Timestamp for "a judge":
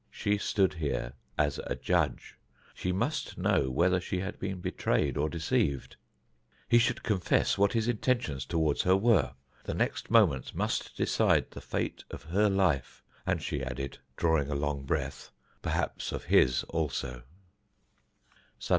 1.67-2.35